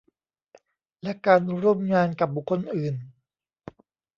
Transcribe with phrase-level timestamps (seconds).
[1.01, 2.95] และการร่วมงานกับบุคคลอื่น